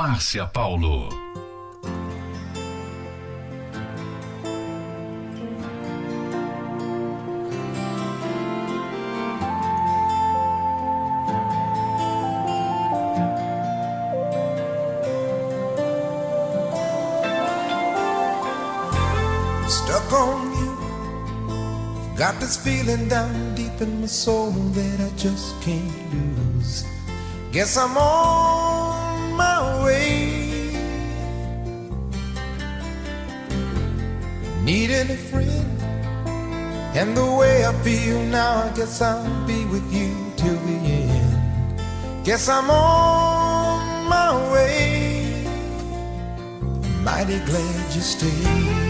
Márcia 0.00 0.46
Paulo. 0.50 1.10
stuck 19.68 20.12
on 20.14 20.50
you. 20.60 22.16
Got 22.16 22.40
this 22.40 22.56
feeling 22.56 23.06
down 23.08 23.54
deep 23.54 23.78
in 23.82 24.00
my 24.00 24.06
soul 24.06 24.50
that 24.50 25.00
I 25.00 25.10
just 25.18 25.60
can't 25.60 26.14
lose. 26.14 26.84
Guess 27.52 27.76
I'm 27.76 27.98
on 27.98 29.09
my 29.36 29.84
way. 29.84 30.72
Needing 34.62 35.10
a 35.10 35.16
friend. 35.16 35.80
And 36.94 37.16
the 37.16 37.24
way 37.24 37.64
I 37.64 37.72
feel 37.84 38.20
now, 38.24 38.64
I 38.64 38.76
guess 38.76 39.00
I'll 39.00 39.46
be 39.46 39.64
with 39.66 39.92
you 39.92 40.14
till 40.36 40.56
the 40.56 40.72
end. 40.72 42.24
Guess 42.24 42.48
I'm 42.48 42.68
on 42.68 44.08
my 44.08 44.52
way. 44.52 45.46
Mighty 47.04 47.38
glad 47.46 47.94
you 47.94 48.00
stayed. 48.00 48.89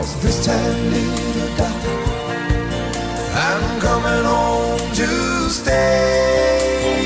Cause 0.00 0.16
this 0.22 0.46
time, 0.46 0.80
little 0.92 1.56
darling. 1.58 2.04
I'm 3.36 3.80
coming 3.80 4.24
home 4.24 4.80
to 4.94 5.08
stay. 5.50 7.02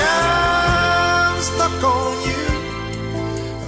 I'm 0.00 1.38
stuck 1.42 1.84
on 1.84 2.14
you. 2.26 2.44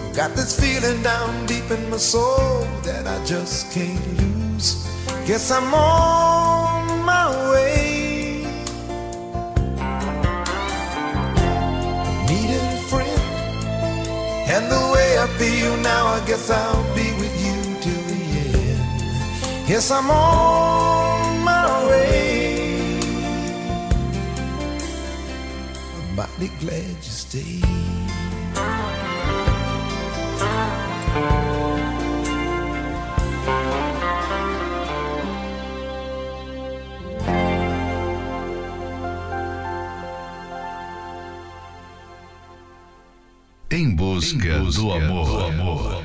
I've 0.01 0.17
got 0.17 0.31
this 0.35 0.59
feeling 0.59 1.03
down 1.03 1.45
deep 1.45 1.71
in 1.71 1.91
my 1.91 1.99
soul 1.99 2.67
that 2.85 3.07
I 3.07 3.23
just 3.27 3.71
can't 3.71 4.01
lose. 4.17 4.89
Guess 5.27 5.51
I'm 5.51 5.75
on 5.75 7.05
my 7.05 7.29
way. 7.53 8.47
Needed 12.31 12.65
a 12.65 12.81
friend, 12.89 13.21
and 14.55 14.73
the 14.73 14.83
way 14.95 15.19
I 15.19 15.27
feel 15.37 15.77
now, 15.77 16.07
I 16.07 16.21
guess 16.27 16.49
I'll 16.49 16.95
be 16.97 17.08
Yes, 19.69 19.91
I'm 19.91 20.11
on 20.11 21.45
my 21.45 21.87
way. 21.89 23.01
I'm 25.95 26.17
mighty 26.17 26.49
glad 26.59 26.97
you 26.97 27.03
stayed. 27.03 27.65
Em 43.71 43.95
busca, 43.95 44.61
do 44.61 44.93
amor. 44.93 45.43
Eu 45.43 45.98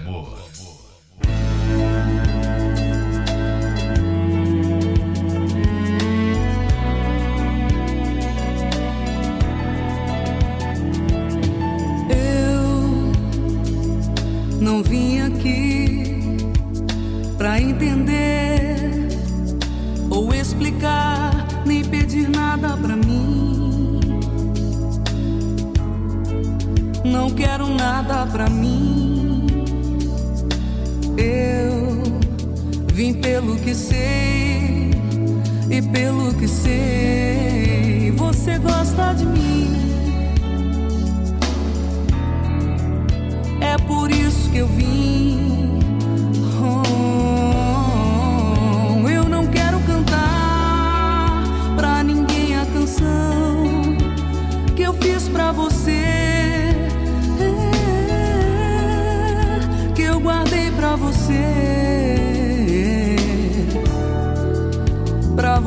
pelo 33.74 34.33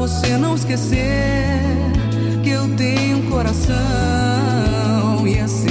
você 0.07 0.39
não 0.39 0.55
esquecer 0.55 1.67
que 2.45 2.51
eu 2.51 2.77
tenho 2.77 3.19
um 3.19 3.29
coração 3.29 3.75
e 5.27 5.35
é 5.35 5.49
seu 5.49 5.67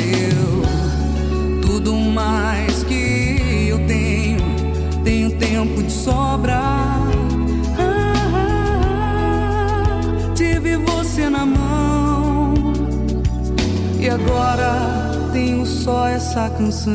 tudo 1.61 1.93
mais 1.93 2.83
que 2.83 3.67
eu 3.69 3.87
tenho. 3.87 4.43
Tenho 5.05 5.31
tempo 5.37 5.81
de 5.81 5.89
sobra. 5.89 6.59
Ah, 7.79 8.13
tive 10.35 10.75
você 10.75 11.29
na 11.29 11.45
mão 11.45 12.55
e 13.97 14.09
agora 14.09 15.29
tenho 15.31 15.65
só 15.65 16.09
essa 16.09 16.49
canção. 16.49 16.93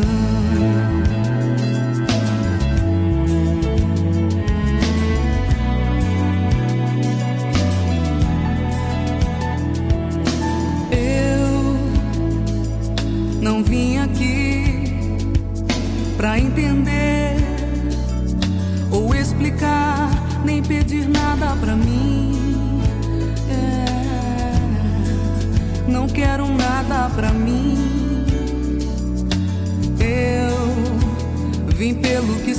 Pelo 31.94 32.34
que 32.44 32.54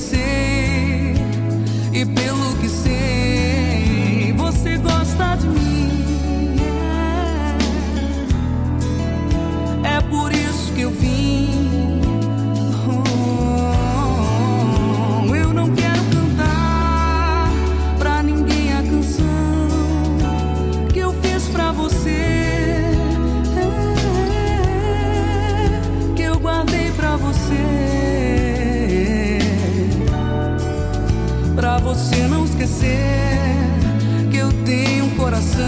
esquecer 32.62 34.30
que 34.30 34.38
eu 34.38 34.52
tenho 34.64 35.06
um 35.06 35.10
coração 35.16 35.66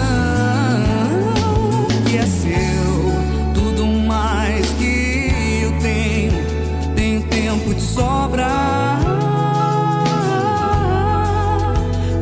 que 2.06 2.18
é 2.18 2.26
seu. 2.26 3.54
Tudo 3.54 3.86
mais 3.86 4.68
que 4.74 5.64
eu 5.64 5.80
tenho, 5.80 6.94
tenho 6.96 7.24
tempo 7.24 7.74
de 7.74 7.82
sobra. 7.82 8.48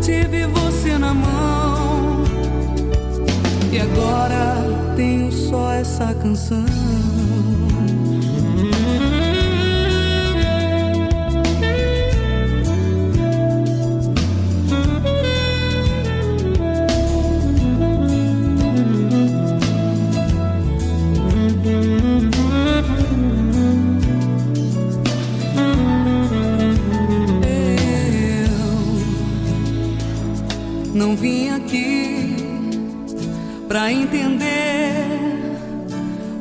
Tive 0.02 0.46
você 0.48 0.98
na 0.98 1.14
mão 1.14 2.24
e 3.72 3.80
agora 3.80 4.56
tenho 4.96 5.32
só 5.32 5.72
essa 5.74 6.14
canção. 6.14 6.81
Pra 33.68 33.90
entender 33.90 35.08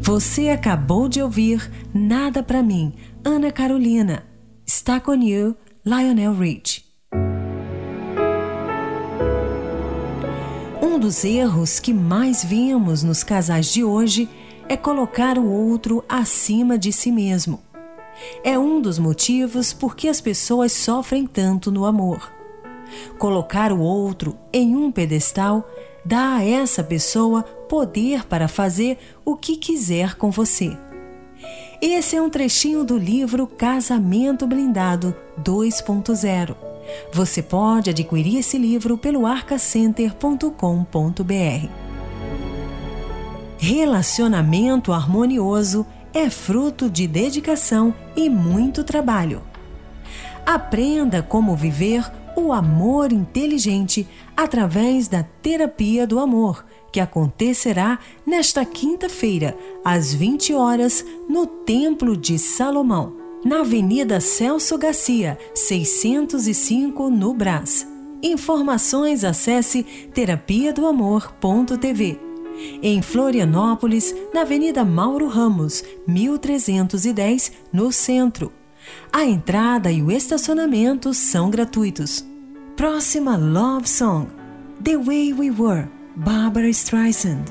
Você 0.02 0.50
acabou 0.50 1.08
de 1.08 1.22
ouvir 1.22 1.70
Nada 1.94 2.42
Pra 2.42 2.64
Mim, 2.64 2.94
Ana 3.24 3.52
Carolina. 3.52 4.24
Stuck 4.68 5.08
on 5.12 5.22
You, 5.22 5.56
Lionel 5.86 6.34
Rich. 6.34 6.84
Um 10.82 10.98
dos 10.98 11.24
erros 11.24 11.80
que 11.80 11.94
mais 11.94 12.44
vemos 12.44 13.04
nos 13.04 13.24
casais 13.24 13.72
de 13.72 13.84
hoje 13.84 14.28
é 14.68 14.76
colocar 14.76 15.38
o 15.38 15.46
outro 15.48 16.04
acima 16.10 16.76
de 16.76 16.92
si 16.92 17.12
mesmo. 17.12 17.66
É 18.43 18.57
um 18.57 18.82
dos 18.82 18.99
motivos 18.99 19.74
por 19.74 19.95
que 19.95 20.07
as 20.07 20.22
pessoas 20.22 20.72
sofrem 20.72 21.26
tanto 21.26 21.72
no 21.72 21.86
amor. 21.86 22.32
Colocar 23.18 23.72
o 23.72 23.80
outro 23.80 24.38
em 24.51 24.76
um 24.76 24.91
pedestal 24.91 25.68
dá 26.05 26.36
a 26.36 26.43
essa 26.43 26.84
pessoa 26.84 27.43
poder 27.43 28.26
para 28.26 28.47
fazer 28.47 28.97
o 29.26 29.36
que 29.36 29.57
quiser 29.57 30.15
com 30.15 30.32
você. 30.32 30.78
Esse 31.82 32.15
é 32.15 32.22
um 32.22 32.30
trechinho 32.30 32.84
do 32.84 32.97
livro 32.97 33.45
Casamento 33.45 34.47
Blindado 34.47 35.15
2.0. 35.43 36.55
Você 37.13 37.43
pode 37.43 37.89
adquirir 37.89 38.39
esse 38.39 38.57
livro 38.57 38.97
pelo 38.97 39.26
arcacenter.com.br. 39.26 41.88
Relacionamento 43.59 44.93
harmonioso 44.93 45.86
é 46.18 46.30
fruto 46.30 46.89
de 46.89 47.07
dedicação 47.07 47.93
e 48.15 48.30
muito 48.30 48.84
trabalho. 48.84 49.41
Aprenda 50.45 51.22
como 51.22 51.55
viver 51.55 52.09
o 52.36 52.51
amor 52.53 53.11
inteligente 53.11 54.07
através 54.36 55.07
da 55.07 55.24
terapia 55.41 56.07
do 56.07 56.20
amor, 56.20 56.65
que 56.91 56.99
acontecerá 56.99 57.99
nesta 58.26 58.63
quinta-feira, 58.63 59.57
às 59.84 60.13
20 60.13 60.53
horas, 60.53 61.05
no 61.30 61.45
Templo 61.45 62.15
de 62.15 62.39
Salomão, 62.39 63.18
na 63.43 63.59
Avenida 63.59 64.20
Celso 64.20 64.78
Garcia, 64.78 65.38
605, 65.53 67.09
no 67.09 67.34
Brás. 67.34 67.88
Informações 68.24 69.24
acesse 69.24 69.84
terapia 70.13 70.74
do 70.74 70.88
amor.tv. 70.88 72.27
Em 72.82 73.01
Florianópolis, 73.01 74.16
na 74.34 74.41
Avenida 74.41 74.84
Mauro 74.84 75.28
Ramos, 75.28 75.84
1310, 76.08 77.51
no 77.72 77.91
centro. 77.91 78.51
A 79.12 79.26
entrada 79.26 79.91
e 79.91 80.01
o 80.01 80.12
estacionamento 80.12 81.14
são 81.14 81.49
gratuitos. 81.49 82.26
Próxima 82.76 83.36
Love 83.36 83.88
Song: 83.88 84.28
The 84.84 84.97
Way 84.97 85.34
We 85.34 85.51
Were, 85.51 85.88
Barbara 86.16 86.70
Streisand. 86.70 87.45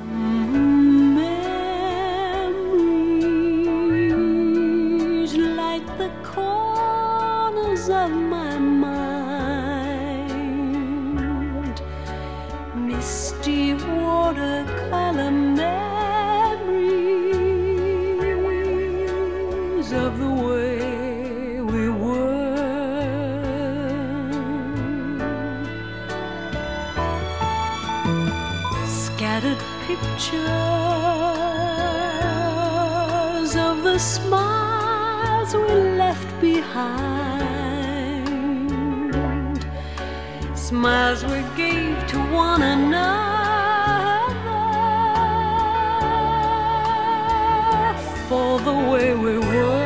Smiles 40.54 41.24
we 41.24 41.42
gave 41.56 42.06
to 42.06 42.18
one 42.32 42.62
another 42.62 43.06
for 48.28 48.60
the 48.60 48.74
way 48.90 49.14
we 49.14 49.38
were. 49.38 49.85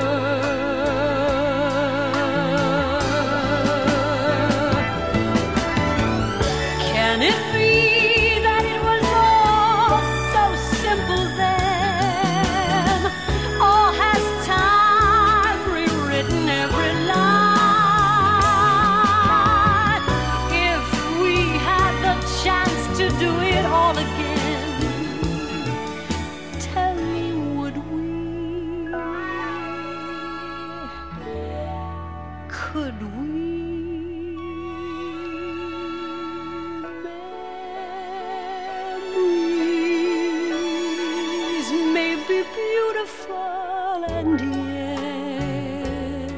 Beautiful 42.55 44.05
and 44.09 44.41
yet 44.71 46.31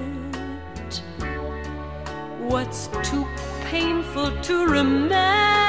what's 2.50 2.88
too 3.02 3.26
painful 3.70 4.30
to 4.42 4.66
remember 4.66 5.61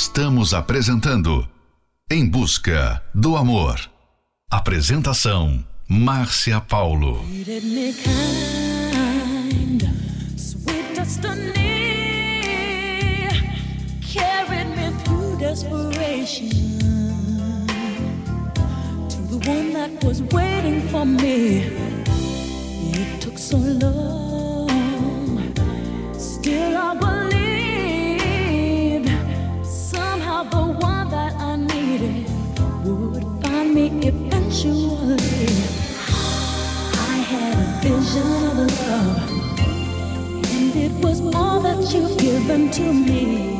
Estamos 0.00 0.54
apresentando 0.54 1.44
Em 2.08 2.24
Busca 2.24 3.02
do 3.12 3.36
Amor. 3.36 3.80
Apresentação: 4.48 5.64
Márcia 5.88 6.60
Paulo. 6.60 7.24
Desperation 15.40 16.48
to 19.08 19.18
the 19.32 19.38
one 19.50 19.72
that 19.72 20.04
was 20.04 20.22
waiting 20.32 20.80
for 20.90 21.04
me. 21.04 21.66
It 22.92 23.20
took 23.20 23.36
so 23.36 23.56
long, 23.56 24.27
you 34.64 34.88
wanna. 34.88 35.16
I 36.92 37.16
had 37.30 37.58
a 37.58 37.80
vision 37.82 38.32
of 38.48 38.56
love, 38.88 39.40
and 40.36 40.76
it 40.76 40.92
was 41.04 41.20
all 41.34 41.60
that 41.60 41.92
you've 41.94 42.18
given 42.18 42.70
to 42.72 42.92
me. 42.94 43.57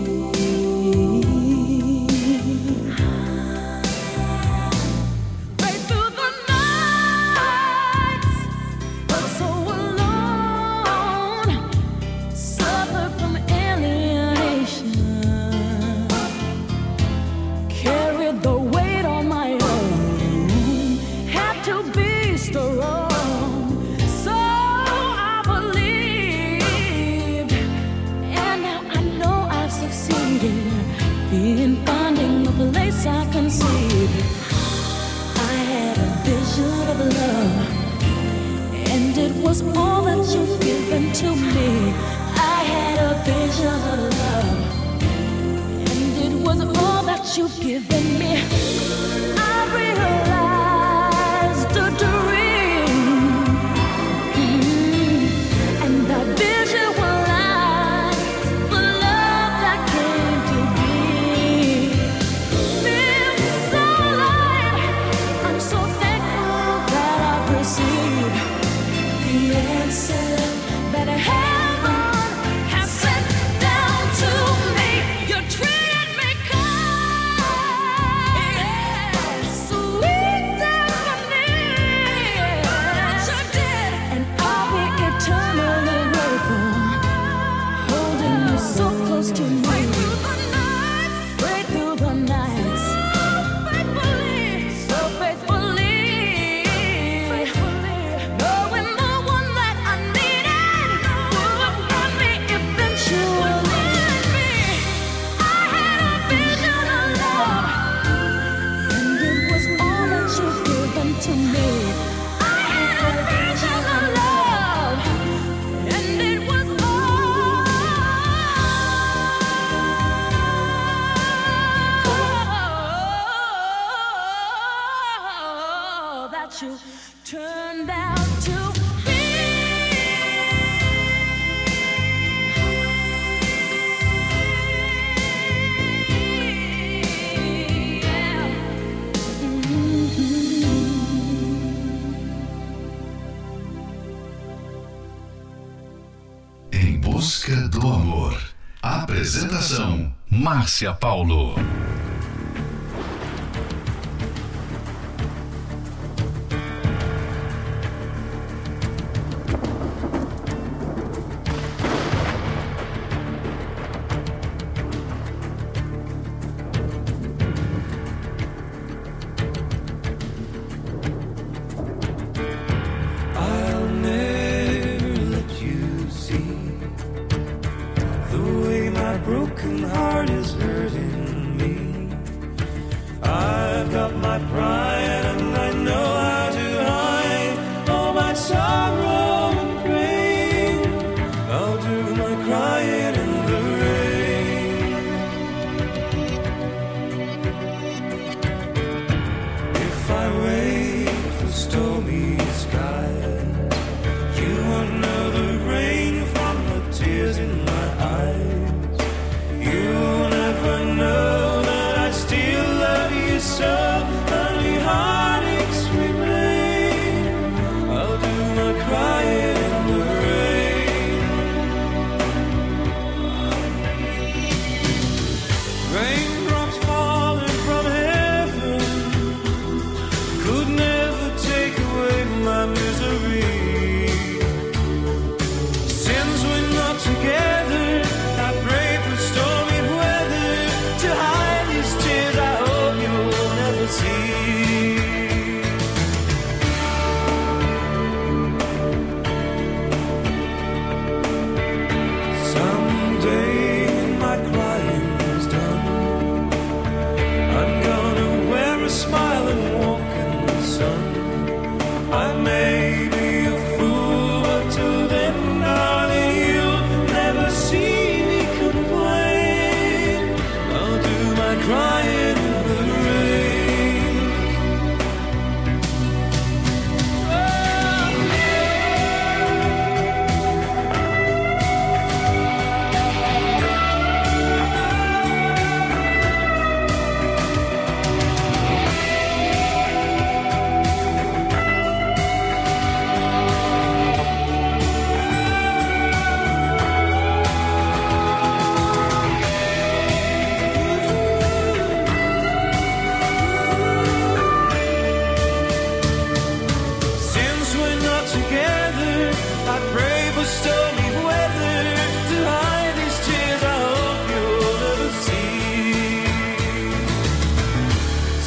Márcia 150.79 150.93
Paulo. 150.97 151.88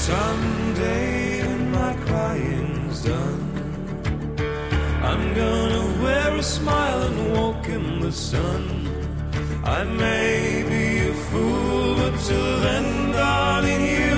Someday 0.01 1.45
when 1.45 1.71
my 1.71 1.93
crying's 2.07 3.03
done, 3.03 3.41
I'm 5.03 5.35
gonna 5.35 6.01
wear 6.01 6.35
a 6.37 6.41
smile 6.41 7.03
and 7.03 7.33
walk 7.33 7.69
in 7.69 7.99
the 7.99 8.11
sun. 8.11 8.63
I 9.63 9.83
may 9.83 10.63
be 10.67 11.07
a 11.07 11.13
fool, 11.13 11.95
but 11.97 12.19
till 12.25 12.59
then, 12.65 13.11
darling, 13.11 13.85
you'll 13.85 14.10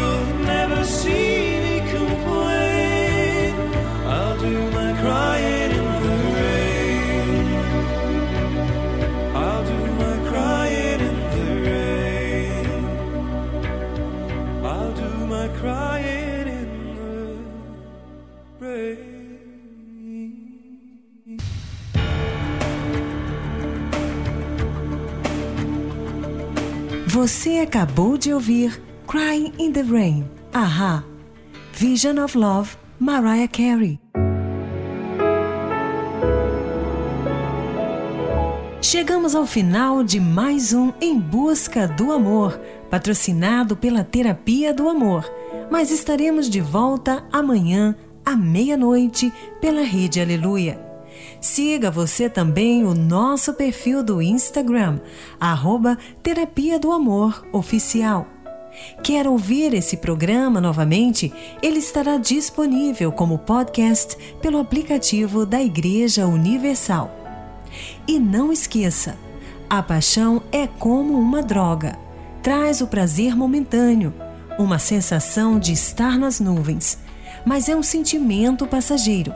Você 27.23 27.59
acabou 27.59 28.17
de 28.17 28.33
ouvir 28.33 28.83
Crying 29.07 29.53
in 29.57 29.71
the 29.71 29.81
Rain, 29.81 30.29
Aha, 30.51 31.05
Vision 31.71 32.21
of 32.21 32.37
Love, 32.37 32.75
Mariah 32.99 33.47
Carey. 33.47 33.97
Chegamos 38.81 39.35
ao 39.35 39.45
final 39.45 40.03
de 40.03 40.19
mais 40.19 40.73
um 40.73 40.91
Em 40.99 41.17
Busca 41.17 41.87
do 41.87 42.11
Amor, 42.11 42.59
patrocinado 42.89 43.77
pela 43.77 44.03
Terapia 44.03 44.73
do 44.73 44.89
Amor. 44.89 45.23
Mas 45.71 45.91
estaremos 45.91 46.49
de 46.49 46.59
volta 46.59 47.25
amanhã, 47.31 47.95
à 48.25 48.35
meia-noite, 48.35 49.31
pela 49.61 49.83
Rede 49.83 50.19
Aleluia. 50.19 50.92
Siga 51.43 51.91
você 51.91 52.29
também 52.29 52.85
o 52.85 52.93
nosso 52.93 53.53
perfil 53.53 54.01
do 54.01 54.21
Instagram, 54.21 55.01
arroba 55.37 55.97
Terapia 56.23 56.79
do 56.79 56.89
Amor 56.89 57.45
Oficial. 57.51 58.25
Quer 59.03 59.27
ouvir 59.27 59.73
esse 59.73 59.97
programa 59.97 60.61
novamente? 60.61 61.33
Ele 61.61 61.79
estará 61.79 62.15
disponível 62.15 63.11
como 63.11 63.39
podcast 63.39 64.15
pelo 64.41 64.57
aplicativo 64.57 65.45
da 65.45 65.61
Igreja 65.61 66.25
Universal. 66.25 67.13
E 68.07 68.17
não 68.19 68.49
esqueça, 68.49 69.17
a 69.69 69.83
paixão 69.83 70.41
é 70.49 70.65
como 70.65 71.13
uma 71.19 71.43
droga. 71.43 71.99
Traz 72.41 72.79
o 72.79 72.87
prazer 72.87 73.35
momentâneo, 73.35 74.13
uma 74.57 74.79
sensação 74.79 75.59
de 75.59 75.73
estar 75.73 76.17
nas 76.17 76.39
nuvens, 76.39 76.99
mas 77.45 77.67
é 77.67 77.75
um 77.75 77.83
sentimento 77.83 78.65
passageiro. 78.65 79.33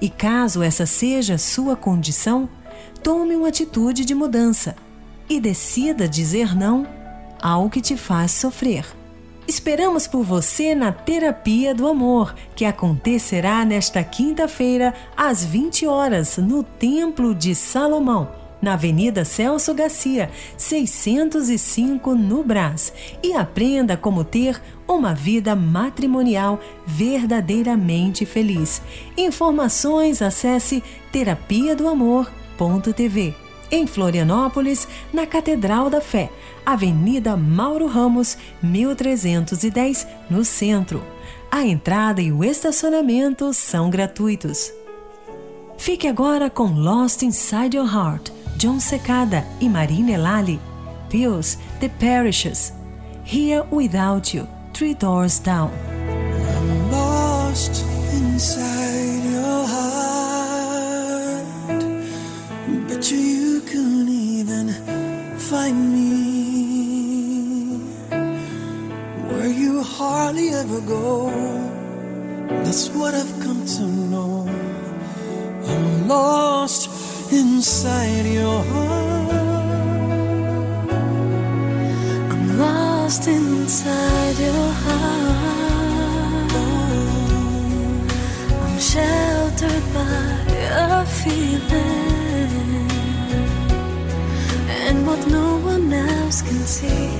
E 0.00 0.08
caso 0.08 0.62
essa 0.62 0.86
seja 0.86 1.38
sua 1.38 1.76
condição, 1.76 2.48
tome 3.02 3.34
uma 3.34 3.48
atitude 3.48 4.04
de 4.04 4.14
mudança 4.14 4.76
e 5.28 5.40
decida 5.40 6.08
dizer 6.08 6.56
não 6.56 6.86
ao 7.40 7.68
que 7.68 7.80
te 7.80 7.96
faz 7.96 8.32
sofrer. 8.32 8.86
Esperamos 9.46 10.08
por 10.08 10.24
você 10.24 10.74
na 10.74 10.90
Terapia 10.90 11.72
do 11.72 11.86
Amor, 11.86 12.34
que 12.56 12.64
acontecerá 12.64 13.64
nesta 13.64 14.02
quinta-feira, 14.02 14.92
às 15.16 15.44
20 15.44 15.86
horas, 15.86 16.36
no 16.36 16.64
Templo 16.64 17.32
de 17.32 17.54
Salomão, 17.54 18.28
na 18.60 18.74
Avenida 18.74 19.24
Celso 19.24 19.74
Garcia, 19.74 20.30
605, 20.56 22.14
no 22.14 22.42
Brás. 22.42 22.92
E 23.22 23.32
aprenda 23.32 23.96
como 23.96 24.24
ter 24.24 24.60
uma 24.86 25.14
vida 25.14 25.54
matrimonial 25.54 26.60
verdadeiramente 26.86 28.24
feliz. 28.24 28.82
Informações 29.16 30.22
acesse 30.22 30.82
terapia 31.12 31.74
do 31.74 31.88
amor.tv. 31.88 33.34
Em 33.70 33.86
Florianópolis, 33.86 34.86
na 35.12 35.26
Catedral 35.26 35.90
da 35.90 36.00
Fé, 36.00 36.30
Avenida 36.64 37.36
Mauro 37.36 37.86
Ramos, 37.86 38.38
1310, 38.62 40.06
no 40.30 40.44
centro. 40.44 41.02
A 41.50 41.64
entrada 41.64 42.22
e 42.22 42.30
o 42.30 42.44
estacionamento 42.44 43.52
são 43.52 43.90
gratuitos. 43.90 44.72
Fique 45.78 46.06
agora 46.06 46.48
com 46.48 46.72
Lost 46.72 47.22
Inside 47.22 47.76
Your 47.76 47.92
Heart, 47.92 48.30
John 48.56 48.80
Secada 48.80 49.44
e 49.60 49.68
Marina 49.68 50.12
Elali. 50.12 50.58
Pills, 51.10 51.58
The 51.78 51.88
Parishes. 51.88 52.72
Here 53.22 53.62
Without 53.70 54.32
You, 54.32 54.48
Three 54.72 54.94
Doors 54.94 55.38
Down. 55.38 55.70
lost 56.90 57.84
inside 58.12 59.22
your 59.24 59.66
heart. 59.66 61.44
Bet 62.88 63.10
you 63.10 63.18
you 63.18 63.60
couldn't 63.60 64.08
even 64.08 64.68
find 65.38 65.92
me. 65.92 66.06
Where 69.28 69.52
you 69.52 69.82
hardly 69.82 70.48
ever 70.54 70.80
go. 70.80 71.30
That's 72.64 72.88
what 72.88 73.12
I've 73.14 73.38
come 73.40 73.66
to 73.76 73.82
know. 73.82 74.48
I'm 75.68 76.08
lost 76.08 76.88
inside 77.32 78.26
your 78.26 78.62
heart. 78.62 79.30
I'm 82.32 82.58
lost 82.58 83.26
inside 83.26 84.38
your 84.38 84.72
heart. 84.84 86.52
I'm 88.64 88.78
sheltered 88.78 89.84
by 89.94 90.36
a 90.70 91.06
feeling, 91.06 92.88
and 94.86 95.06
what 95.06 95.26
no 95.26 95.58
one 95.58 95.92
else 95.92 96.42
can 96.42 96.60
see. 96.66 97.10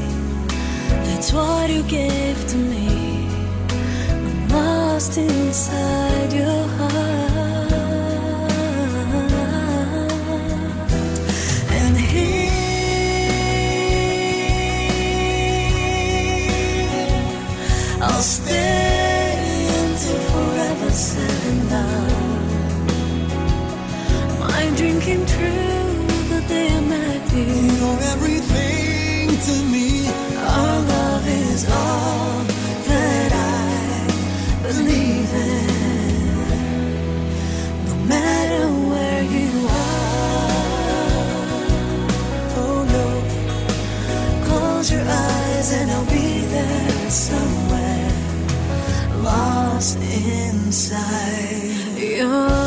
That's 1.06 1.32
what 1.32 1.70
you 1.70 1.82
gave 1.82 2.46
to 2.48 2.56
me. 2.56 3.28
I'm 4.10 4.48
lost 4.48 5.18
inside 5.18 6.32
your 6.32 6.66
heart. 6.78 7.35
drinking 24.76 25.24
through 25.26 26.28
the 26.28 26.44
day 26.48 26.68
and 26.68 26.88
night. 26.88 27.32
You're 27.32 28.02
everything 28.12 29.28
to 29.28 29.64
me. 29.72 30.25
inside 50.02 51.98
you. 51.98 52.65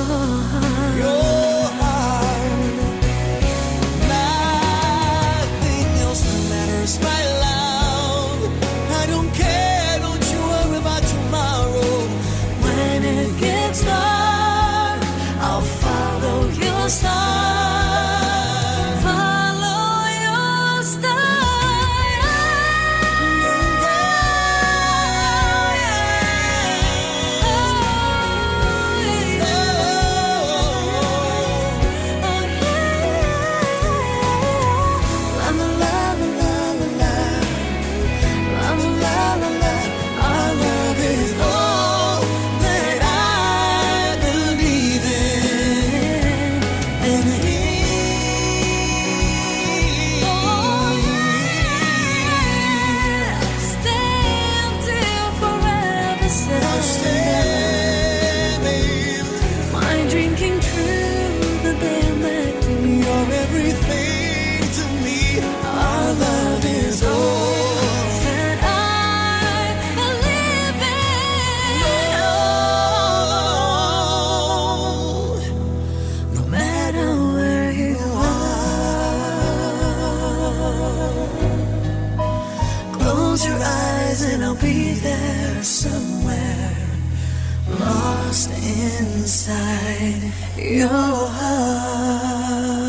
inside 89.40 90.34
your 90.58 90.90
heart. 90.90 92.89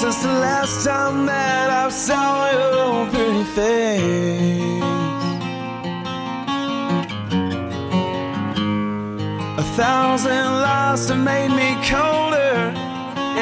Since 0.00 0.22
the 0.22 0.28
last 0.28 0.86
time 0.86 1.26
that 1.26 1.70
I 1.70 1.88
saw 1.88 2.52
your 2.52 3.10
pretty 3.10 3.42
face, 3.42 4.82
a 9.58 9.64
thousand 9.74 10.46
lies 10.62 11.08
have 11.08 11.18
made 11.18 11.48
me 11.50 11.74
colder, 11.90 12.72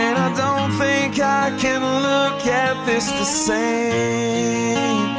and 0.00 0.16
I 0.16 0.28
don't 0.34 0.72
think 0.78 1.20
I 1.20 1.54
can 1.60 1.82
look 1.82 2.46
at 2.46 2.86
this 2.86 3.06
the 3.06 3.24
same. 3.24 5.15